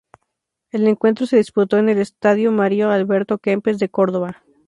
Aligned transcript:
El 0.71 0.87
encuentro 0.87 1.27
se 1.27 1.37
disputó 1.37 1.77
en 1.77 1.87
el 1.87 1.99
Estadio 1.99 2.51
Mario 2.51 2.89
Alberto 2.89 3.37
Kempes 3.37 3.77
de 3.77 3.89
Córdoba. 3.89 4.43